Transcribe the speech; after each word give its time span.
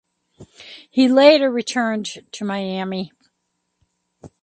He 0.89 1.07
later 1.07 1.51
returned 1.51 2.05
to 2.31 2.43
Miami. 2.43 3.11